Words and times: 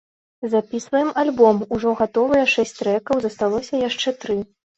Запісваем 0.53 1.11
альбом, 1.23 1.57
ужо 1.77 1.91
гатовыя 1.99 2.43
шэсць 2.55 2.75
трэкаў, 2.81 3.15
засталося 3.27 3.85
яшчэ 3.87 4.17
тры. 4.27 4.41